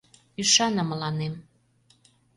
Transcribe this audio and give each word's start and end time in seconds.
Ӱшане 0.41 0.83
мыланем. 0.89 1.33